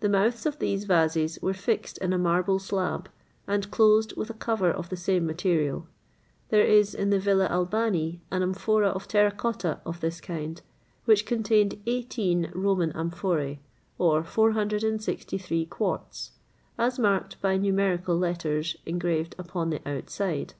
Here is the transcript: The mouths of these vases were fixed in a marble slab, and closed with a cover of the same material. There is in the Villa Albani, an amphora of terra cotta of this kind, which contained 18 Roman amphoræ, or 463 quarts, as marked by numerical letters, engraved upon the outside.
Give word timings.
The 0.00 0.08
mouths 0.08 0.46
of 0.46 0.60
these 0.60 0.84
vases 0.84 1.38
were 1.42 1.52
fixed 1.52 1.98
in 1.98 2.14
a 2.14 2.18
marble 2.18 2.58
slab, 2.58 3.10
and 3.46 3.70
closed 3.70 4.16
with 4.16 4.30
a 4.30 4.32
cover 4.32 4.70
of 4.70 4.88
the 4.88 4.96
same 4.96 5.26
material. 5.26 5.86
There 6.48 6.64
is 6.64 6.94
in 6.94 7.10
the 7.10 7.18
Villa 7.18 7.48
Albani, 7.48 8.22
an 8.30 8.42
amphora 8.42 8.88
of 8.88 9.06
terra 9.06 9.30
cotta 9.30 9.80
of 9.84 10.00
this 10.00 10.22
kind, 10.22 10.62
which 11.04 11.26
contained 11.26 11.78
18 11.84 12.50
Roman 12.54 12.94
amphoræ, 12.94 13.58
or 13.98 14.24
463 14.24 15.66
quarts, 15.66 16.30
as 16.78 16.98
marked 16.98 17.38
by 17.42 17.58
numerical 17.58 18.16
letters, 18.16 18.74
engraved 18.86 19.34
upon 19.38 19.68
the 19.68 19.86
outside. 19.86 20.54